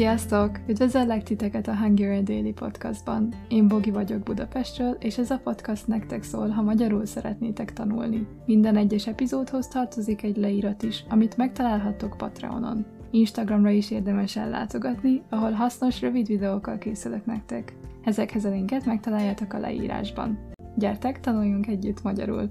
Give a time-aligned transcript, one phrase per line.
[0.00, 0.60] Sziasztok!
[0.66, 3.34] Üdvözöllek titeket a Hungarian Daily Podcastban.
[3.48, 8.26] Én Bogi vagyok Budapestről, és ez a podcast nektek szól, ha magyarul szeretnétek tanulni.
[8.46, 12.86] Minden egyes epizódhoz tartozik egy leírat is, amit megtalálhattok Patreonon.
[13.10, 17.74] Instagramra is érdemes ellátogatni, ahol hasznos, rövid videókkal készülök nektek.
[18.04, 20.38] Ezekhez a linket megtaláljátok a leírásban.
[20.76, 22.50] Gyertek, tanuljunk együtt magyarul!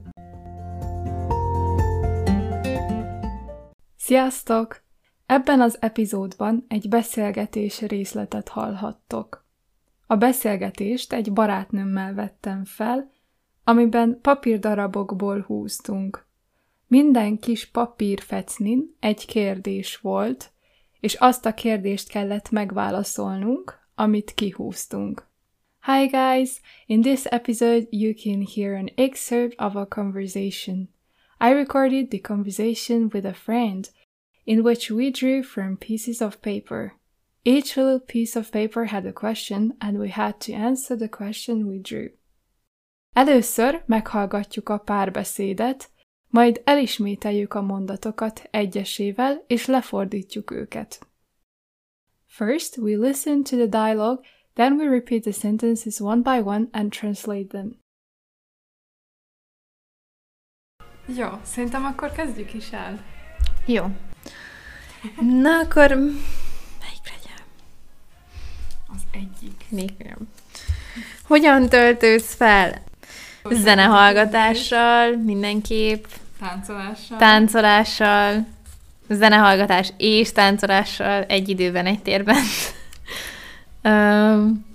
[3.95, 4.88] Sziasztok!
[5.30, 9.45] Ebben az epizódban egy beszélgetés részletet hallhattok.
[10.08, 13.12] A beszélgetést egy barátnőmmel vettem fel,
[13.63, 16.26] amiben papírdarabokból húztunk.
[16.88, 20.52] Minden kis papírfecnin egy kérdés volt,
[21.00, 25.27] és azt a kérdést kellett megválaszolnunk, amit kihúztunk.
[25.86, 26.61] Hi guys!
[26.86, 30.89] In this episode you can hear an excerpt of a conversation.
[31.39, 33.89] I recorded the conversation with a friend–
[34.49, 36.94] in which we drew from pieces of paper.
[37.44, 41.67] Each little piece of paper had a question, and we had to answer the question
[41.67, 42.09] we drew.
[43.14, 45.89] Először meghallgatjuk a párbeszédet,
[46.27, 51.08] majd elismételjük a mondatokat egyesével, és lefordítjuk őket.
[52.25, 56.92] First, we listen to the dialogue, then we repeat the sentences one by one and
[56.92, 57.80] translate them.
[61.17, 63.05] Jó, szerintem akkor kezdjük is el.
[63.66, 63.86] Jó.
[65.42, 65.88] Na akkor
[66.80, 67.42] melyik legyen?
[68.88, 69.66] Az egyik.
[69.69, 69.92] Még
[71.23, 72.81] Hogyan töltődsz fel?
[73.50, 76.05] Zenehallgatással, mindenképp.
[76.39, 77.17] Táncolással.
[77.17, 78.45] Táncolással.
[79.09, 82.44] Zenehallgatás és táncolással egy időben, egy térben.
[83.83, 84.67] um,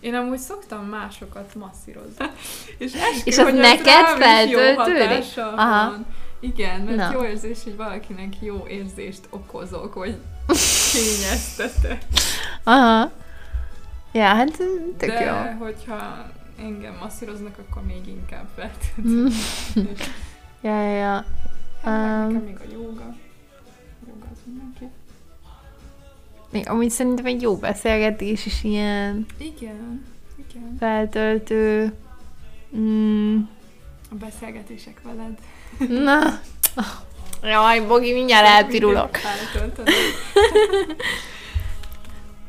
[0.00, 2.24] én amúgy szoktam másokat masszírozni.
[2.78, 5.24] És, eskü, és az neked feltöltődik?
[5.36, 5.90] Aha.
[5.90, 6.06] Van.
[6.40, 7.12] Igen, mert Na.
[7.12, 10.16] jó érzés, hogy valakinek jó érzést okozok, hogy
[10.92, 12.04] kényeztetek.
[12.64, 13.10] Aha.
[14.12, 14.56] Ja, hát
[14.96, 15.64] tök De jó.
[15.64, 20.04] hogyha engem masszíroznak, akkor még inkább feltöltődik.
[20.62, 21.24] ja, ja, ja.
[21.82, 23.14] Hát, um, még a joga.
[24.06, 24.88] Joga az mindenki.
[26.50, 29.26] Még amúgy szerintem egy jó beszélgetés is ilyen...
[29.36, 30.04] Igen,
[30.48, 30.76] igen.
[30.78, 31.92] Feltöltő.
[32.76, 33.38] Mm.
[34.10, 35.38] A beszélgetések veled.
[35.78, 36.40] Na.
[37.42, 39.10] Jaj, Bogi, mindjárt elpirulok.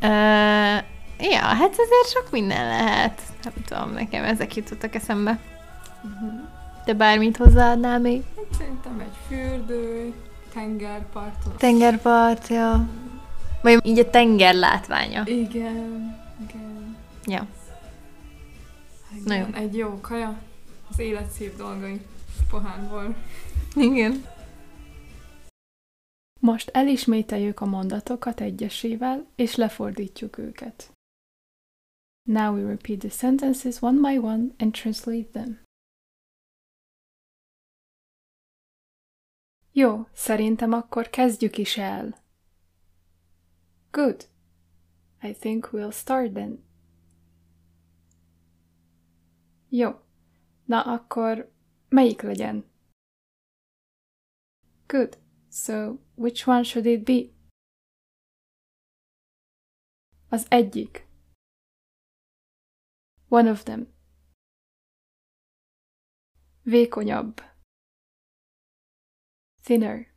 [0.01, 0.77] uh,
[1.31, 3.21] ja, hát azért sok minden lehet.
[3.43, 5.39] Nem tudom, nekem ezek jutottak eszembe.
[6.03, 6.47] Uh-huh.
[6.85, 8.21] Te bármit hozzáadnál még?
[8.35, 10.13] Hát szerintem egy fürdő,
[10.53, 11.47] tengerpart.
[11.57, 12.87] Tengerpart, ja.
[13.61, 15.23] Vagy így a tenger látványa.
[15.25, 16.17] Igen,
[16.47, 16.97] igen.
[17.25, 17.45] Ja.
[19.25, 20.37] Igen, Egy jó kaja,
[20.91, 22.01] az élet szép dolgai
[22.49, 23.15] pohánból.
[23.75, 24.23] Igen.
[26.39, 30.91] Most elismételjük a mondatokat egyesével, és lefordítjuk őket.
[32.29, 35.59] Now we repeat the sentences one by one and translate them.
[39.71, 42.17] Jó, szerintem akkor kezdjük is el.
[43.91, 44.29] Good.
[45.21, 46.63] I think we'll start then.
[49.69, 49.91] Jó.
[50.65, 51.51] Na akkor
[51.91, 52.63] Melyik legyen?
[54.87, 55.17] Good.
[55.49, 57.33] So, which one should it be?
[60.31, 61.07] Az egyik.
[63.29, 63.87] One of them.
[66.65, 67.39] Vékonyabb.
[69.63, 70.07] Thinner.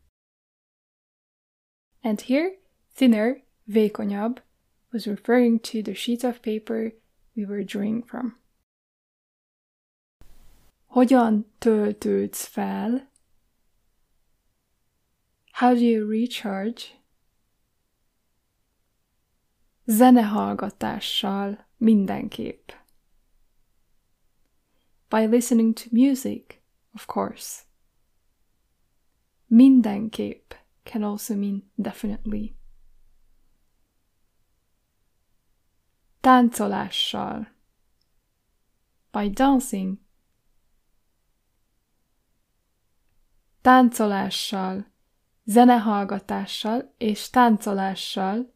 [2.05, 2.57] And here,
[2.95, 4.39] thinner, vékonyabb,
[4.93, 6.93] was referring to the sheet of paper
[7.35, 8.37] we were drawing from.
[10.93, 13.11] Hogyan töltődsz fel?
[15.53, 16.83] How do you recharge?
[19.85, 22.71] Zenehallgatással mindenképp.
[25.09, 26.61] By listening to music,
[26.95, 27.63] of course.
[29.47, 30.53] Mindenképp
[30.83, 32.57] can also mean definitely.
[36.21, 37.47] Táncolással.
[39.11, 40.01] By dancing,
[43.63, 44.87] táncolással,
[45.45, 48.55] zenehallgatással és táncolással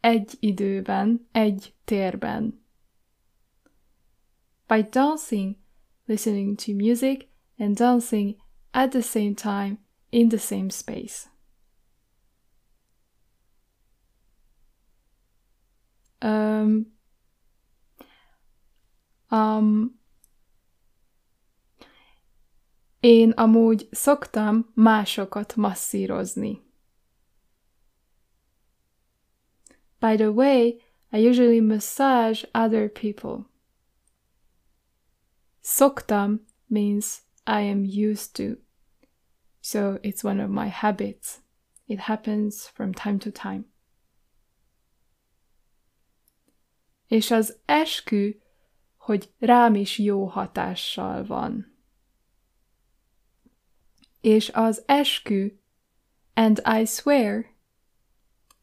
[0.00, 2.64] egy időben, egy térben.
[4.66, 5.56] By dancing,
[6.04, 7.28] listening to music
[7.58, 8.36] and dancing
[8.70, 9.78] at the same time
[10.10, 11.32] in the same space.
[16.20, 16.86] Um,
[19.30, 19.98] um,
[23.04, 26.62] Én amúgy szoktam másokat masszírozni.
[29.98, 30.80] By the way,
[31.10, 33.50] I usually massage other people.
[35.60, 38.60] Szoktam means I am used to.
[39.60, 41.38] So it's one of my habits.
[41.86, 43.64] It happens from time to time.
[47.06, 48.40] És az eskü,
[48.96, 51.73] hogy rám is jó hatással van.
[54.24, 55.58] És az eskü,
[56.34, 57.44] and I swear,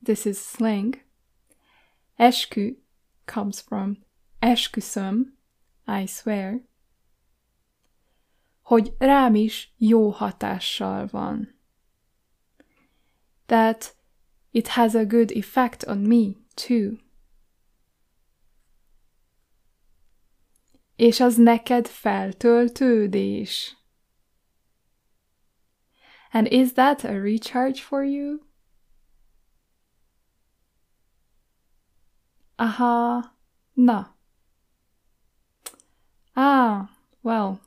[0.03, 1.03] this is slang.
[2.15, 2.75] Eskü
[3.25, 3.97] comes from
[4.39, 5.37] esküszöm,
[5.87, 6.61] I swear
[8.71, 11.55] hogy rám is jó hatással van.
[13.45, 13.95] That
[14.51, 16.91] it has a good effect on me too.
[20.95, 23.77] És az neked feltöltődés.
[26.33, 28.41] And is that a recharge for you?
[32.57, 33.35] Aha,
[33.75, 34.15] na.
[36.35, 36.89] Ah,
[37.21, 37.59] well.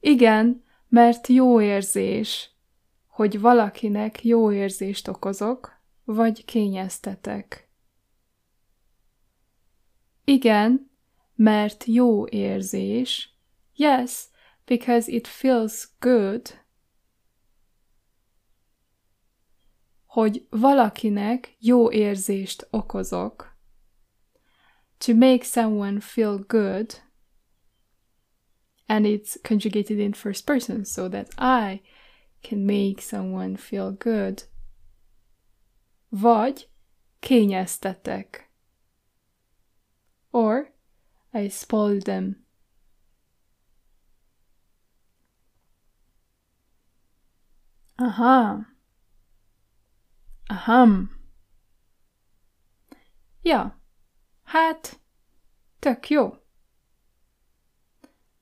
[0.00, 2.50] Igen, mert jó érzés,
[3.06, 7.70] hogy valakinek jó érzést okozok, vagy kényeztetek.
[10.24, 10.90] Igen,
[11.34, 13.36] mert jó érzés.
[13.74, 14.28] Yes,
[14.66, 16.60] because it feels good.
[20.06, 23.56] Hogy valakinek jó érzést okozok.
[24.98, 27.02] To make someone feel good
[28.88, 31.80] and it's conjugated in first person so that I
[32.42, 34.44] can make someone feel good.
[36.08, 36.68] Vagy
[37.20, 38.50] kényeztetek.
[40.30, 40.72] Or
[41.32, 42.45] I spoil them.
[47.96, 48.66] Aha.
[50.48, 51.10] Aham.
[53.42, 53.80] Ja,
[54.42, 55.00] hát
[55.78, 56.34] tök jó.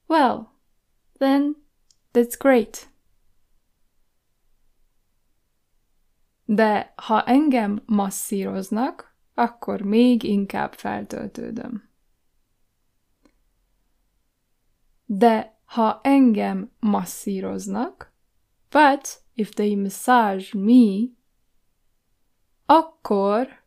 [0.06, 0.52] Well,
[1.18, 1.66] then
[2.12, 2.88] that's great.
[6.44, 11.88] De ha engem masszíroznak, akkor még inkább feltöltődöm.
[15.04, 18.12] De ha engem masszíroznak,
[18.68, 21.12] but if they massage me,
[22.66, 23.62] akkor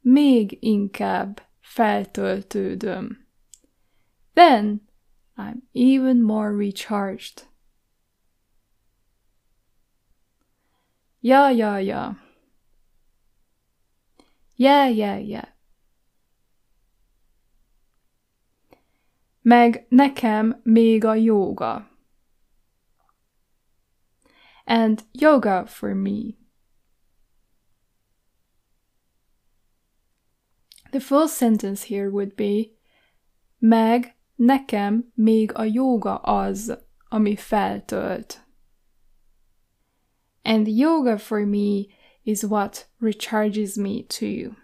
[0.00, 3.26] még inkább feltöltődöm.
[4.34, 4.88] Then
[5.36, 7.48] I'm even more recharged.
[11.20, 12.16] Ja, ja, ja.
[14.56, 15.48] Yeah, yeah, yeah.
[19.42, 21.90] Meg nekem még a yoga.
[24.66, 26.36] And yoga for me.
[30.92, 32.72] The full sentence here would be
[33.60, 36.78] Meg Nekem még a jóga az,
[37.08, 38.40] ami feltölt.
[40.42, 41.86] And yoga for me
[42.22, 44.56] is what recharges me too.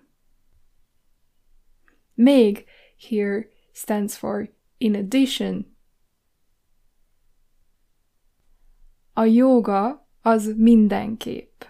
[2.14, 2.66] Még
[2.96, 5.71] here stands for in addition.
[9.12, 11.62] A joga az mindenképp.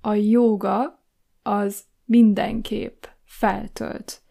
[0.00, 1.04] A joga
[1.42, 4.26] az mindenképp feltölt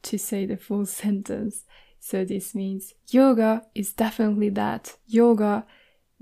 [0.00, 1.64] to say the full sentence.
[1.98, 4.98] So this means yoga is definitely that.
[5.06, 5.66] Yoga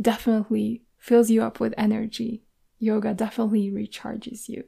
[0.00, 2.42] definitely fills you up with energy.
[2.78, 4.64] Yoga definitely recharges you.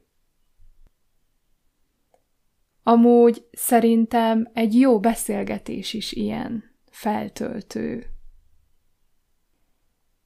[2.83, 8.05] Amúgy szerintem egy jó beszélgetés is ilyen feltöltő.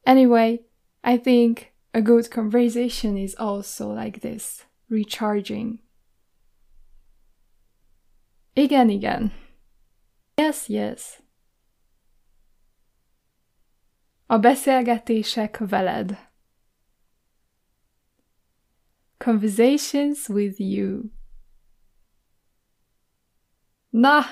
[0.05, 0.59] Anyway,
[1.03, 5.79] I think a good conversation is also like this, recharging.
[8.55, 9.31] Igen, igen.
[10.37, 11.21] Yes, yes.
[14.27, 16.17] A beszélgetések veled.
[19.17, 21.11] Conversations with you.
[23.89, 24.25] Na,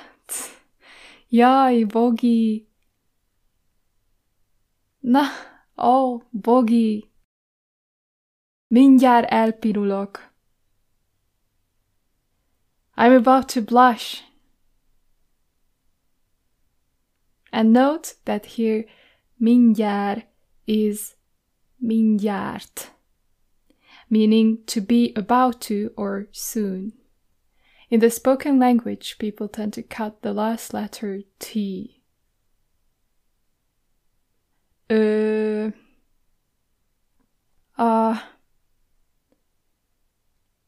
[1.29, 2.67] jaj, Bogi.
[4.99, 7.09] Na, ó, oh, Bogi.
[8.69, 10.19] Mindjárt elpirulok.
[12.95, 14.23] I'm about to blush.
[17.51, 18.85] And note that here
[19.39, 20.23] mindjár
[20.65, 21.15] is
[21.79, 22.89] mindjárt,
[24.09, 26.93] meaning to be about to or soon.
[27.89, 32.02] In the spoken language, people tend to cut the last letter T.
[34.93, 35.67] Ö,
[37.75, 38.13] a,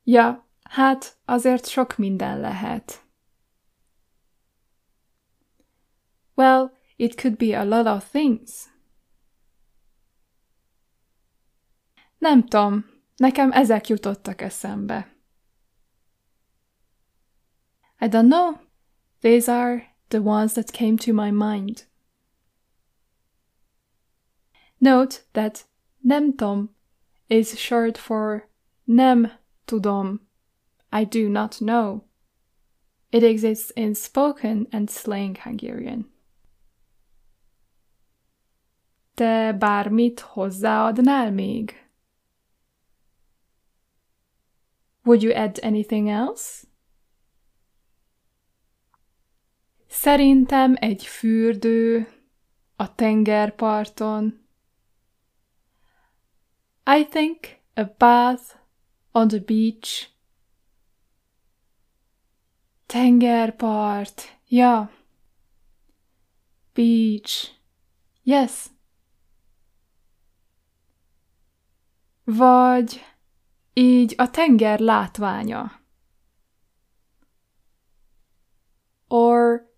[0.04, 3.04] Ja, hát azért sok minden lehet.
[6.36, 8.74] Well, it could be a lot of things.
[12.18, 15.16] Nem tudom, nekem ezek jutottak eszembe.
[18.02, 18.54] I don't know.
[19.20, 21.88] These are the ones that came to my mind.
[24.86, 25.66] Note that
[26.08, 26.70] nemtom
[27.28, 28.48] is short for
[28.86, 29.32] nem
[29.66, 30.20] tudom.
[30.92, 32.04] I do not know.
[33.12, 36.12] It exists in spoken and slang Hungarian.
[39.16, 41.90] Te bármit hozzáadnál még?
[45.04, 46.68] Would you add anything else?
[49.88, 52.08] Szerintem egy fürdő
[52.76, 54.45] a tengerparton.
[56.88, 58.56] I think a bath
[59.12, 60.10] on the beach.
[62.88, 64.90] Tengerpart, ja.
[66.74, 67.52] Beach,
[68.24, 68.70] yes.
[72.24, 73.06] Vagy
[73.74, 75.82] így a tenger látványa.
[79.08, 79.74] Or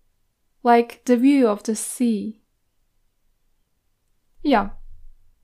[0.60, 2.32] like the view of the sea.
[4.40, 4.82] Ja,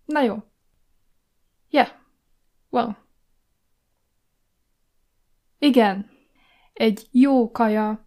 [0.05, 0.54] na jó.
[1.75, 1.91] Yeah,
[2.71, 2.97] well.
[5.59, 6.11] Igen,
[6.73, 8.07] egy jó kaja,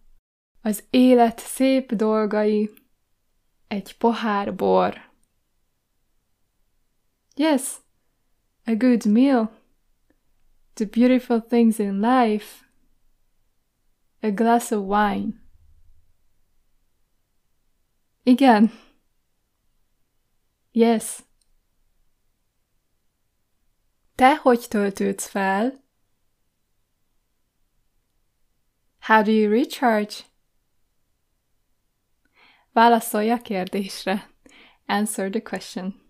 [0.62, 2.70] az élet szép dolgai,
[3.66, 5.10] egy pohár bor.
[7.34, 7.76] Yes,
[8.64, 9.50] a good meal,
[10.74, 12.64] the beautiful things in life,
[14.20, 15.32] a glass of wine.
[18.22, 18.70] Igen.
[20.72, 21.27] Yes.
[24.18, 25.84] Te hogy töltődsz fel?
[29.00, 30.14] How do you recharge?
[32.72, 34.30] Válaszolj a kérdésre.
[34.86, 36.00] Answer the question.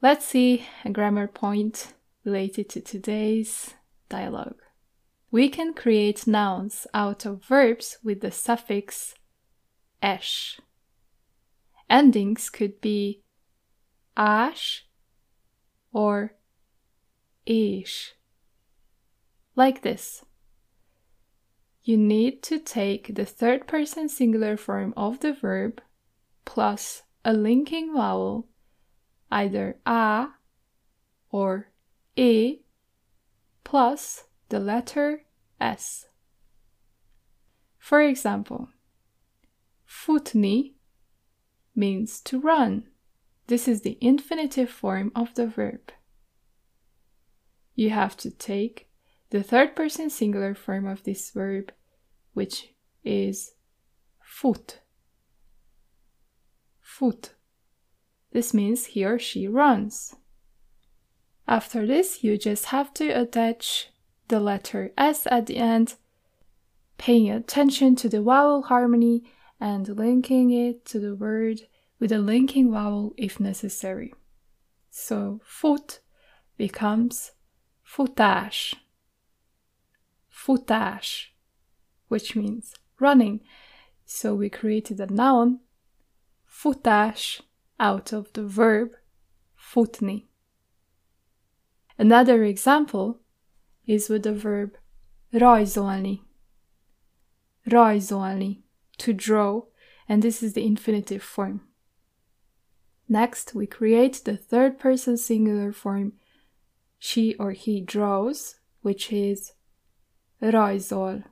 [0.00, 3.76] Let's see a grammar point related to today's
[4.06, 4.62] dialogue.
[5.30, 9.14] We can create nouns out of verbs with the suffix
[9.98, 10.58] esh.
[11.86, 13.26] Endings could be
[14.18, 14.86] ash
[15.92, 16.34] or
[17.46, 18.14] ish.
[19.56, 20.24] Like this.
[21.84, 25.80] You need to take the third person singular form of the verb
[26.44, 28.48] plus a linking vowel,
[29.30, 30.28] either a
[31.30, 31.70] or
[32.16, 32.58] e,
[33.64, 35.22] plus the letter
[35.60, 36.06] s.
[37.78, 38.68] For example,
[39.88, 40.74] futni
[41.74, 42.84] means to run.
[43.48, 45.90] This is the infinitive form of the verb.
[47.74, 48.90] You have to take
[49.30, 51.72] the third person singular form of this verb,
[52.34, 52.74] which
[53.04, 53.52] is
[54.22, 54.80] foot.
[56.80, 57.34] Foot.
[58.32, 60.14] This means he or she runs.
[61.46, 63.88] After this, you just have to attach
[64.28, 65.94] the letter S at the end,
[66.98, 69.24] paying attention to the vowel harmony
[69.58, 71.62] and linking it to the word
[71.98, 74.14] with a linking vowel if necessary.
[74.90, 76.00] So foot
[76.56, 77.32] becomes
[77.86, 78.74] futás.
[80.32, 81.26] Futás,
[82.08, 83.40] which means running.
[84.04, 85.60] So we created a noun,
[86.48, 87.40] futás,
[87.78, 88.90] out of the verb
[89.58, 90.24] futni.
[91.98, 93.20] Another example
[93.86, 94.76] is with the verb
[95.34, 96.20] rajzolni.
[97.68, 98.62] Rajzolni,
[98.98, 99.62] to draw,
[100.08, 101.67] and this is the infinitive form.
[103.08, 106.12] Next, we create the third person singular form
[106.98, 109.52] she or he draws, which is
[110.42, 111.24] rajzol.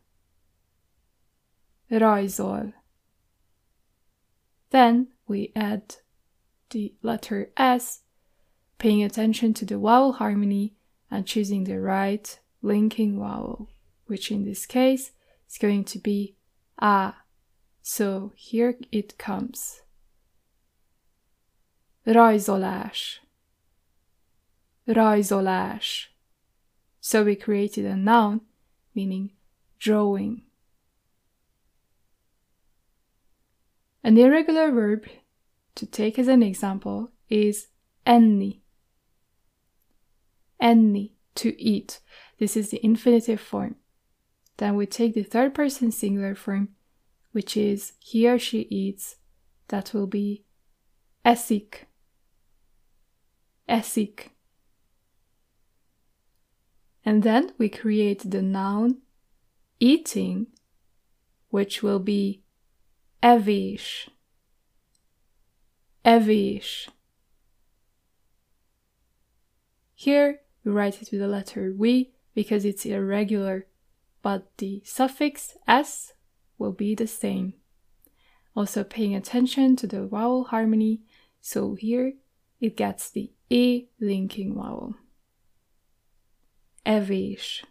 [1.91, 2.73] Rajzol.
[4.71, 5.97] Then we add
[6.71, 8.03] the letter S,
[8.79, 10.75] paying attention to the vowel harmony
[11.11, 13.69] and choosing the right linking vowel,
[14.07, 15.13] which in this case
[15.49, 16.37] is going to be
[16.79, 17.15] a.
[17.83, 19.83] So here it comes.
[22.07, 23.19] Rajzolás.
[24.89, 26.07] Rajzolás.
[27.01, 28.43] So we created a noun
[28.95, 29.33] meaning
[29.79, 30.43] drawing.
[34.05, 35.07] An irregular verb
[35.75, 37.69] to take as an example is
[38.07, 38.61] enni.
[40.63, 42.01] Enni, to eat.
[42.39, 43.77] This is the infinitive form.
[44.59, 46.69] Then we take the third person singular form,
[47.33, 49.17] which is he or she eats.
[49.69, 50.45] That will be
[51.25, 51.87] esik.
[53.69, 54.31] Esik.
[57.05, 58.99] And then we create the noun
[59.79, 60.49] eating,
[61.51, 62.43] which will be
[63.23, 64.09] evés.
[66.05, 66.89] Evés.
[69.95, 73.67] Here we write it with the letter we because it's irregular,
[74.23, 76.13] but the suffix s
[76.59, 77.55] will be the same.
[78.55, 81.01] Also paying attention to the vowel harmony,
[81.41, 82.15] so here
[82.61, 84.95] it gets the e linking vowel.
[86.85, 87.65] Evés.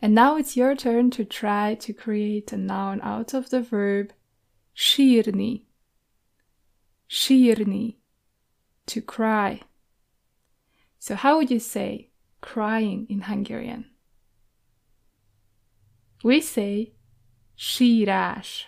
[0.00, 4.12] And now it's your turn to try to create a noun out of the verb
[4.76, 5.62] sírni.
[7.10, 7.96] Sírni.
[8.86, 9.60] To cry.
[10.98, 12.10] So how would you say
[12.40, 13.86] crying in Hungarian?
[16.22, 16.94] We say
[17.56, 18.64] sírás.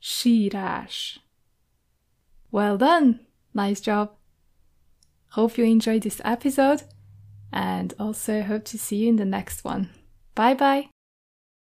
[0.00, 1.18] Sírás.
[2.54, 3.18] Well done!
[3.52, 4.12] Nice job!
[5.30, 6.84] Hope you enjoyed this episode
[7.52, 9.90] and also hope to see you in the next one.
[10.36, 10.93] Bye bye!